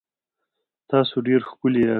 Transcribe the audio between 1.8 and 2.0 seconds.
یاست